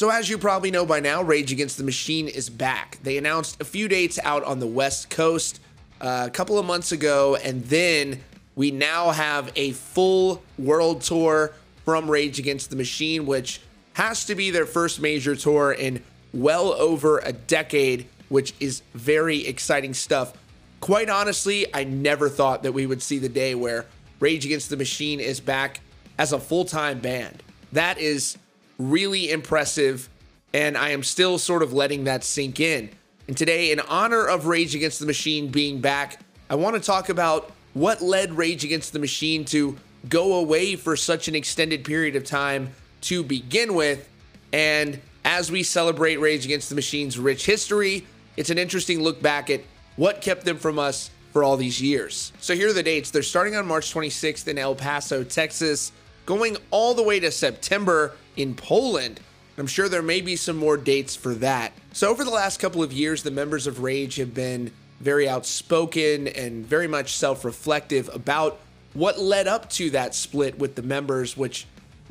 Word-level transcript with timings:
So, 0.00 0.08
as 0.08 0.30
you 0.30 0.38
probably 0.38 0.70
know 0.70 0.86
by 0.86 1.00
now, 1.00 1.20
Rage 1.20 1.52
Against 1.52 1.76
the 1.76 1.84
Machine 1.84 2.26
is 2.26 2.48
back. 2.48 2.96
They 3.02 3.18
announced 3.18 3.60
a 3.60 3.66
few 3.66 3.86
dates 3.86 4.18
out 4.24 4.42
on 4.44 4.58
the 4.58 4.66
West 4.66 5.10
Coast 5.10 5.60
uh, 6.00 6.24
a 6.26 6.30
couple 6.30 6.58
of 6.58 6.64
months 6.64 6.90
ago, 6.90 7.36
and 7.36 7.62
then 7.66 8.24
we 8.56 8.70
now 8.70 9.10
have 9.10 9.52
a 9.56 9.72
full 9.72 10.42
world 10.58 11.02
tour 11.02 11.52
from 11.84 12.10
Rage 12.10 12.38
Against 12.38 12.70
the 12.70 12.76
Machine, 12.76 13.26
which 13.26 13.60
has 13.92 14.24
to 14.24 14.34
be 14.34 14.50
their 14.50 14.64
first 14.64 15.02
major 15.02 15.36
tour 15.36 15.70
in 15.70 16.02
well 16.32 16.72
over 16.72 17.18
a 17.18 17.34
decade, 17.34 18.06
which 18.30 18.54
is 18.58 18.80
very 18.94 19.46
exciting 19.46 19.92
stuff. 19.92 20.32
Quite 20.80 21.10
honestly, 21.10 21.66
I 21.74 21.84
never 21.84 22.30
thought 22.30 22.62
that 22.62 22.72
we 22.72 22.86
would 22.86 23.02
see 23.02 23.18
the 23.18 23.28
day 23.28 23.54
where 23.54 23.84
Rage 24.18 24.46
Against 24.46 24.70
the 24.70 24.78
Machine 24.78 25.20
is 25.20 25.40
back 25.40 25.80
as 26.16 26.32
a 26.32 26.40
full 26.40 26.64
time 26.64 27.00
band. 27.00 27.42
That 27.72 27.98
is 27.98 28.38
really 28.80 29.30
impressive, 29.30 30.08
and 30.54 30.76
I 30.76 30.90
am 30.90 31.02
still 31.02 31.38
sort 31.38 31.62
of 31.62 31.72
letting 31.72 32.04
that 32.04 32.24
sink 32.24 32.60
in. 32.60 32.90
And 33.28 33.36
today, 33.36 33.70
in 33.70 33.80
honor 33.80 34.26
of 34.26 34.46
Rage 34.46 34.74
Against 34.74 34.98
the 34.98 35.06
Machine 35.06 35.48
being 35.48 35.80
back, 35.80 36.20
I 36.48 36.54
want 36.56 36.74
to 36.76 36.80
talk 36.80 37.10
about 37.10 37.52
what 37.74 38.00
led 38.00 38.32
Rage 38.32 38.64
Against 38.64 38.92
the 38.92 38.98
Machine 38.98 39.44
to 39.46 39.76
go 40.08 40.34
away 40.34 40.76
for 40.76 40.96
such 40.96 41.28
an 41.28 41.34
extended 41.34 41.84
period 41.84 42.16
of 42.16 42.24
time 42.24 42.72
to 43.02 43.22
begin 43.22 43.74
with. 43.74 44.08
And 44.52 44.98
as 45.24 45.52
we 45.52 45.62
celebrate 45.62 46.16
Rage 46.16 46.44
Against 46.44 46.70
the 46.70 46.74
Machine's 46.74 47.18
rich 47.18 47.46
history, 47.46 48.06
it's 48.36 48.50
an 48.50 48.58
interesting 48.58 49.00
look 49.02 49.20
back 49.20 49.50
at 49.50 49.60
what 49.96 50.22
kept 50.22 50.44
them 50.44 50.56
from 50.56 50.78
us 50.78 51.10
for 51.32 51.44
all 51.44 51.56
these 51.56 51.80
years. 51.80 52.32
So 52.40 52.54
here 52.54 52.70
are 52.70 52.72
the 52.72 52.82
dates. 52.82 53.10
They're 53.10 53.22
starting 53.22 53.54
on 53.54 53.66
March 53.66 53.92
26th 53.92 54.48
in 54.48 54.58
El 54.58 54.74
Paso, 54.74 55.22
Texas, 55.22 55.92
going 56.26 56.56
all 56.70 56.94
the 56.94 57.02
way 57.02 57.20
to 57.20 57.30
September 57.30 58.16
in 58.40 58.54
Poland. 58.54 59.20
I'm 59.58 59.66
sure 59.66 59.88
there 59.88 60.02
may 60.02 60.20
be 60.20 60.36
some 60.36 60.56
more 60.56 60.76
dates 60.76 61.16
for 61.16 61.34
that. 61.34 61.72
So 61.92 62.08
over 62.08 62.24
the 62.24 62.30
last 62.30 62.60
couple 62.60 62.82
of 62.82 62.92
years, 62.92 63.22
the 63.22 63.30
members 63.30 63.66
of 63.66 63.82
Rage 63.82 64.16
have 64.16 64.32
been 64.32 64.72
very 65.00 65.28
outspoken 65.28 66.28
and 66.28 66.64
very 66.64 66.86
much 66.86 67.14
self 67.14 67.44
reflective 67.44 68.08
about 68.14 68.60
what 68.94 69.18
led 69.18 69.46
up 69.46 69.70
to 69.70 69.90
that 69.90 70.14
split 70.14 70.58
with 70.58 70.74
the 70.74 70.82
members, 70.82 71.36
which 71.36 71.66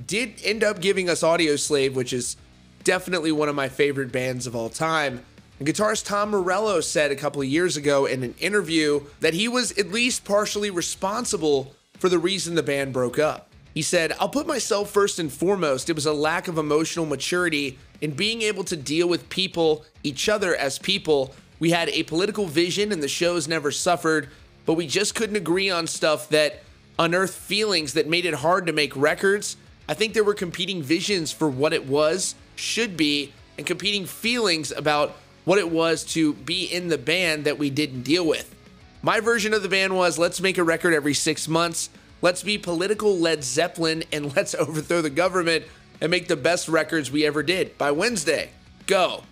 did 0.05 0.35
end 0.43 0.63
up 0.63 0.79
giving 0.79 1.09
us 1.09 1.23
Audioslave, 1.23 1.93
which 1.93 2.13
is 2.13 2.37
definitely 2.83 3.31
one 3.31 3.49
of 3.49 3.55
my 3.55 3.69
favorite 3.69 4.11
bands 4.11 4.47
of 4.47 4.55
all 4.55 4.69
time. 4.69 5.23
And 5.59 5.67
guitarist 5.67 6.05
Tom 6.05 6.29
Morello 6.29 6.79
said 6.79 7.11
a 7.11 7.15
couple 7.15 7.41
of 7.41 7.47
years 7.47 7.75
ago 7.75 8.05
in 8.05 8.23
an 8.23 8.33
interview 8.39 9.01
that 9.19 9.33
he 9.33 9.47
was 9.47 9.77
at 9.77 9.91
least 9.91 10.23
partially 10.23 10.69
responsible 10.69 11.75
for 11.97 12.07
the 12.07 12.19
reason 12.19 12.55
the 12.55 12.63
band 12.63 12.93
broke 12.93 13.19
up. 13.19 13.48
He 13.73 13.81
said, 13.81 14.13
I'll 14.19 14.29
put 14.29 14.47
myself 14.47 14.89
first 14.89 15.19
and 15.19 15.31
foremost. 15.31 15.89
It 15.89 15.95
was 15.95 16.05
a 16.05 16.13
lack 16.13 16.47
of 16.47 16.57
emotional 16.57 17.05
maturity 17.05 17.77
in 18.01 18.11
being 18.11 18.41
able 18.41 18.63
to 18.65 18.75
deal 18.75 19.07
with 19.07 19.29
people, 19.29 19.85
each 20.03 20.27
other 20.27 20.55
as 20.55 20.79
people. 20.79 21.33
We 21.59 21.71
had 21.71 21.89
a 21.89 22.03
political 22.03 22.45
vision 22.45 22.91
and 22.91 23.03
the 23.03 23.07
shows 23.07 23.47
never 23.47 23.71
suffered, 23.71 24.29
but 24.65 24.73
we 24.73 24.87
just 24.87 25.15
couldn't 25.15 25.35
agree 25.35 25.69
on 25.69 25.87
stuff 25.87 26.29
that 26.29 26.63
unearthed 26.97 27.33
feelings 27.33 27.93
that 27.93 28.07
made 28.07 28.25
it 28.25 28.33
hard 28.35 28.65
to 28.65 28.73
make 28.73 28.95
records. 28.95 29.55
I 29.87 29.93
think 29.93 30.13
there 30.13 30.23
were 30.23 30.33
competing 30.33 30.83
visions 30.83 31.31
for 31.31 31.49
what 31.49 31.73
it 31.73 31.85
was, 31.85 32.35
should 32.55 32.97
be, 32.97 33.33
and 33.57 33.65
competing 33.65 34.05
feelings 34.05 34.71
about 34.71 35.15
what 35.45 35.59
it 35.59 35.69
was 35.69 36.03
to 36.03 36.33
be 36.33 36.65
in 36.65 36.89
the 36.89 36.97
band 36.97 37.45
that 37.45 37.57
we 37.57 37.69
didn't 37.69 38.03
deal 38.03 38.25
with. 38.25 38.55
My 39.01 39.19
version 39.19 39.53
of 39.53 39.63
the 39.63 39.69
band 39.69 39.95
was 39.95 40.17
let's 40.17 40.41
make 40.41 40.57
a 40.57 40.63
record 40.63 40.93
every 40.93 41.13
six 41.13 41.47
months, 41.47 41.89
let's 42.21 42.43
be 42.43 42.57
political 42.57 43.17
Led 43.17 43.43
Zeppelin, 43.43 44.03
and 44.11 44.35
let's 44.35 44.55
overthrow 44.55 45.01
the 45.01 45.09
government 45.09 45.65
and 46.01 46.11
make 46.11 46.27
the 46.27 46.35
best 46.35 46.67
records 46.67 47.11
we 47.11 47.25
ever 47.25 47.43
did. 47.43 47.77
By 47.77 47.91
Wednesday, 47.91 48.51
go. 48.85 49.23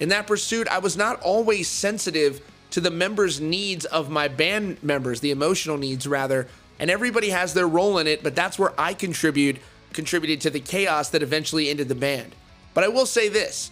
In 0.00 0.08
that 0.08 0.26
pursuit, 0.26 0.68
I 0.68 0.78
was 0.78 0.96
not 0.96 1.20
always 1.20 1.68
sensitive 1.68 2.40
to 2.70 2.80
the 2.80 2.90
members' 2.90 3.40
needs 3.40 3.84
of 3.84 4.10
my 4.10 4.26
band 4.26 4.82
members, 4.82 5.20
the 5.20 5.30
emotional 5.30 5.76
needs 5.76 6.06
rather, 6.06 6.48
and 6.78 6.90
everybody 6.90 7.30
has 7.30 7.54
their 7.54 7.68
role 7.68 7.98
in 7.98 8.06
it, 8.06 8.22
but 8.22 8.34
that's 8.34 8.58
where 8.58 8.72
I 8.78 8.94
contribute 8.94 9.58
contributed 9.92 10.40
to 10.40 10.50
the 10.50 10.60
chaos 10.60 11.08
that 11.10 11.22
eventually 11.22 11.70
ended 11.70 11.88
the 11.88 11.94
band. 11.94 12.34
But 12.74 12.84
I 12.84 12.88
will 12.88 13.06
say 13.06 13.28
this, 13.28 13.70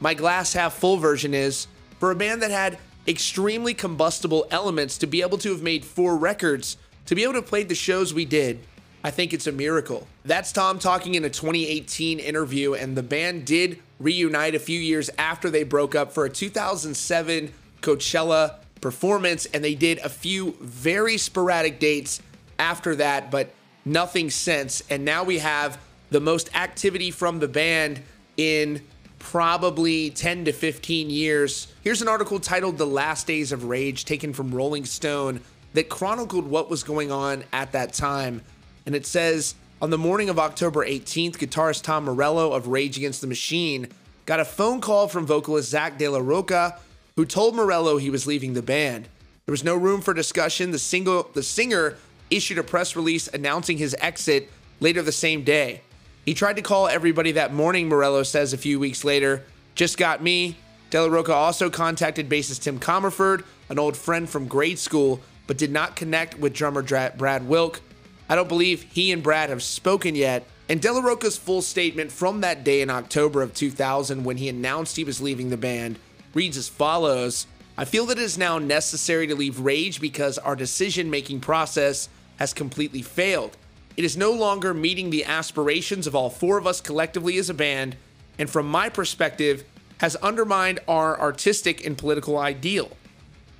my 0.00 0.14
glass 0.14 0.52
half 0.52 0.74
full 0.74 0.96
version 0.96 1.34
is 1.34 1.66
for 1.98 2.10
a 2.10 2.16
band 2.16 2.40
that 2.42 2.50
had 2.50 2.78
extremely 3.06 3.74
combustible 3.74 4.46
elements 4.50 4.98
to 4.98 5.06
be 5.06 5.22
able 5.22 5.38
to 5.38 5.50
have 5.50 5.62
made 5.62 5.84
four 5.84 6.16
records, 6.16 6.76
to 7.06 7.14
be 7.14 7.22
able 7.22 7.34
to 7.34 7.42
play 7.42 7.62
the 7.62 7.74
shows 7.74 8.12
we 8.12 8.24
did, 8.24 8.60
I 9.02 9.10
think 9.10 9.32
it's 9.32 9.46
a 9.46 9.52
miracle. 9.52 10.06
That's 10.24 10.52
Tom 10.52 10.78
talking 10.78 11.14
in 11.14 11.24
a 11.24 11.30
2018 11.30 12.18
interview, 12.18 12.74
and 12.74 12.96
the 12.96 13.02
band 13.02 13.44
did 13.44 13.80
reunite 14.00 14.54
a 14.54 14.58
few 14.58 14.78
years 14.78 15.10
after 15.16 15.48
they 15.48 15.62
broke 15.62 15.94
up 15.94 16.12
for 16.12 16.24
a 16.24 16.30
2007 16.30 17.52
Coachella 17.80 18.56
performance, 18.80 19.46
and 19.46 19.62
they 19.62 19.74
did 19.74 19.98
a 19.98 20.08
few 20.08 20.56
very 20.60 21.16
sporadic 21.18 21.78
dates 21.78 22.20
after 22.58 22.96
that, 22.96 23.30
but 23.30 23.50
nothing 23.84 24.28
since. 24.30 24.82
And 24.90 25.04
now 25.04 25.22
we 25.22 25.38
have 25.38 25.78
the 26.10 26.20
most 26.20 26.54
activity 26.56 27.10
from 27.10 27.38
the 27.38 27.48
band 27.48 28.02
in 28.36 28.82
probably 29.18 30.10
10 30.10 30.44
to 30.46 30.52
15 30.52 31.10
years. 31.10 31.72
Here's 31.82 32.02
an 32.02 32.08
article 32.08 32.38
titled 32.38 32.78
The 32.78 32.86
Last 32.86 33.26
Days 33.26 33.52
of 33.52 33.64
Rage, 33.64 34.04
taken 34.04 34.32
from 34.32 34.54
Rolling 34.54 34.84
Stone, 34.84 35.40
that 35.76 35.90
chronicled 35.90 36.46
what 36.46 36.70
was 36.70 36.82
going 36.82 37.12
on 37.12 37.44
at 37.52 37.72
that 37.72 37.92
time. 37.92 38.40
And 38.86 38.94
it 38.94 39.04
says 39.04 39.54
On 39.82 39.90
the 39.90 39.98
morning 39.98 40.30
of 40.30 40.38
October 40.38 40.86
18th, 40.86 41.36
guitarist 41.36 41.82
Tom 41.82 42.06
Morello 42.06 42.54
of 42.54 42.66
Rage 42.66 42.96
Against 42.96 43.20
the 43.20 43.26
Machine 43.26 43.88
got 44.24 44.40
a 44.40 44.44
phone 44.46 44.80
call 44.80 45.06
from 45.06 45.26
vocalist 45.26 45.68
Zack 45.68 45.98
de 45.98 46.08
la 46.08 46.18
Rocha, 46.18 46.78
who 47.14 47.26
told 47.26 47.54
Morello 47.54 47.98
he 47.98 48.08
was 48.08 48.26
leaving 48.26 48.54
the 48.54 48.62
band. 48.62 49.06
There 49.44 49.52
was 49.52 49.64
no 49.64 49.76
room 49.76 50.00
for 50.00 50.14
discussion. 50.14 50.70
The 50.70 50.78
single, 50.78 51.28
the 51.34 51.42
singer 51.42 51.98
issued 52.30 52.56
a 52.56 52.62
press 52.62 52.96
release 52.96 53.28
announcing 53.28 53.76
his 53.76 53.94
exit 54.00 54.50
later 54.80 55.02
the 55.02 55.12
same 55.12 55.44
day. 55.44 55.82
He 56.24 56.32
tried 56.32 56.56
to 56.56 56.62
call 56.62 56.88
everybody 56.88 57.32
that 57.32 57.52
morning, 57.52 57.88
Morello 57.88 58.22
says 58.22 58.54
a 58.54 58.58
few 58.58 58.80
weeks 58.80 59.04
later. 59.04 59.44
Just 59.74 59.98
got 59.98 60.22
me. 60.22 60.56
De 60.88 61.02
La 61.02 61.08
Rocha 61.08 61.34
also 61.34 61.68
contacted 61.68 62.30
bassist 62.30 62.62
Tim 62.62 62.78
Commerford, 62.78 63.44
an 63.68 63.78
old 63.78 63.96
friend 63.96 64.28
from 64.28 64.48
grade 64.48 64.78
school, 64.78 65.20
but 65.46 65.58
did 65.58 65.70
not 65.70 65.96
connect 65.96 66.38
with 66.38 66.54
drummer 66.54 66.82
Brad 66.82 67.48
Wilk. 67.48 67.80
I 68.28 68.34
don't 68.34 68.48
believe 68.48 68.82
he 68.82 69.12
and 69.12 69.22
Brad 69.22 69.50
have 69.50 69.62
spoken 69.62 70.14
yet. 70.14 70.46
And 70.68 70.82
De 70.82 70.92
La 70.92 71.00
Rocha's 71.00 71.36
full 71.36 71.62
statement 71.62 72.10
from 72.10 72.40
that 72.40 72.64
day 72.64 72.80
in 72.82 72.90
October 72.90 73.42
of 73.42 73.54
2000 73.54 74.24
when 74.24 74.36
he 74.36 74.48
announced 74.48 74.96
he 74.96 75.04
was 75.04 75.20
leaving 75.20 75.50
the 75.50 75.56
band 75.56 75.98
reads 76.34 76.56
as 76.56 76.68
follows 76.68 77.46
I 77.78 77.84
feel 77.84 78.06
that 78.06 78.18
it 78.18 78.24
is 78.24 78.38
now 78.38 78.58
necessary 78.58 79.26
to 79.26 79.34
leave 79.34 79.60
Rage 79.60 80.00
because 80.00 80.38
our 80.38 80.56
decision 80.56 81.10
making 81.10 81.40
process 81.40 82.08
has 82.38 82.54
completely 82.54 83.02
failed. 83.02 83.54
It 83.98 84.04
is 84.04 84.16
no 84.16 84.32
longer 84.32 84.72
meeting 84.72 85.10
the 85.10 85.26
aspirations 85.26 86.06
of 86.06 86.14
all 86.14 86.30
four 86.30 86.56
of 86.56 86.66
us 86.66 86.80
collectively 86.80 87.36
as 87.36 87.50
a 87.50 87.54
band, 87.54 87.96
and 88.38 88.48
from 88.48 88.66
my 88.66 88.88
perspective, 88.88 89.64
has 89.98 90.16
undermined 90.16 90.80
our 90.88 91.20
artistic 91.20 91.84
and 91.84 91.98
political 91.98 92.38
ideal. 92.38 92.90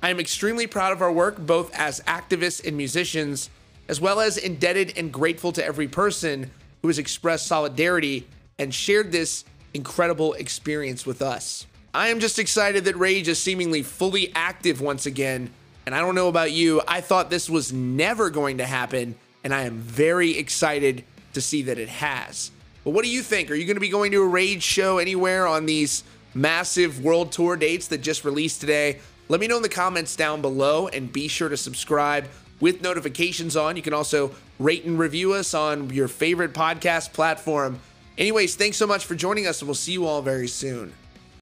I 0.01 0.09
am 0.09 0.19
extremely 0.19 0.67
proud 0.67 0.93
of 0.93 1.01
our 1.01 1.11
work, 1.11 1.37
both 1.37 1.73
as 1.73 2.01
activists 2.01 2.65
and 2.65 2.77
musicians, 2.77 3.49
as 3.87 3.99
well 3.99 4.19
as 4.19 4.37
indebted 4.37 4.97
and 4.97 5.11
grateful 5.11 5.51
to 5.53 5.65
every 5.65 5.87
person 5.87 6.51
who 6.81 6.87
has 6.87 6.99
expressed 6.99 7.47
solidarity 7.47 8.27
and 8.59 8.73
shared 8.73 9.11
this 9.11 9.43
incredible 9.73 10.33
experience 10.33 11.05
with 11.05 11.21
us. 11.21 11.65
I 11.93 12.09
am 12.09 12.19
just 12.19 12.37
excited 12.37 12.85
that 12.85 12.95
Rage 12.95 13.27
is 13.27 13.41
seemingly 13.41 13.81
fully 13.81 14.31
active 14.35 14.81
once 14.81 15.05
again 15.05 15.51
and 15.87 15.95
I 15.95 16.01
don't 16.01 16.15
know 16.15 16.27
about 16.27 16.51
you, 16.51 16.81
I 16.85 16.99
thought 16.99 17.29
this 17.29 17.49
was 17.49 17.71
never 17.71 18.29
going 18.29 18.57
to 18.57 18.65
happen, 18.65 19.15
and 19.45 19.53
I 19.53 19.61
am 19.61 19.77
very 19.77 20.37
excited 20.37 21.05
to 21.31 21.39
see 21.39 21.61
that 21.61 21.77
it 21.77 21.87
has. 21.87 22.51
But 22.83 22.89
what 22.89 23.05
do 23.05 23.09
you 23.09 23.21
think? 23.21 23.49
Are 23.49 23.55
you 23.55 23.63
going 23.63 23.77
to 23.77 23.79
be 23.79 23.87
going 23.87 24.11
to 24.11 24.21
a 24.21 24.27
Rage 24.27 24.63
show 24.63 24.97
anywhere 24.97 25.47
on 25.47 25.65
these 25.65 26.03
massive 26.33 27.01
world 27.05 27.31
tour 27.31 27.55
dates 27.55 27.87
that 27.87 27.99
just 27.99 28.25
released 28.25 28.59
today? 28.59 28.99
Let 29.29 29.39
me 29.41 29.47
know 29.47 29.57
in 29.57 29.63
the 29.63 29.69
comments 29.69 30.15
down 30.15 30.41
below 30.41 30.87
and 30.87 31.11
be 31.11 31.27
sure 31.27 31.49
to 31.49 31.57
subscribe 31.57 32.27
with 32.59 32.81
notifications 32.81 33.57
on. 33.57 33.75
You 33.75 33.81
can 33.81 33.93
also 33.93 34.31
rate 34.57 34.85
and 34.85 34.97
review 34.97 35.33
us 35.33 35.53
on 35.53 35.89
your 35.89 36.07
favorite 36.07 36.53
podcast 36.53 37.13
platform. 37.13 37.79
Anyways, 38.17 38.55
thanks 38.55 38.77
so 38.77 38.87
much 38.87 39.05
for 39.05 39.15
joining 39.15 39.45
us, 39.45 39.61
and 39.61 39.67
we'll 39.67 39.75
see 39.75 39.91
you 39.91 40.05
all 40.05 40.21
very 40.21 40.47
soon. 40.47 40.93